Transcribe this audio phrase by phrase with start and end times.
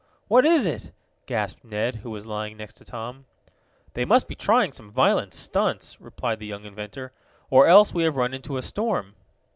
[0.27, 0.91] "What is it?"
[1.27, 3.25] gasped Ned, who was lying next to Tom.
[3.93, 7.11] "They must be trying some violent stunts," replied the young inventor,
[7.51, 9.13] "or else we have run into a storm."